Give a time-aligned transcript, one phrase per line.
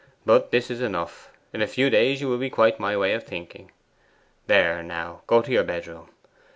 [0.25, 3.23] But this is enough; in a few days you will be quite my way of
[3.23, 3.69] thinking.
[4.47, 6.09] There, now, go to your bedroom.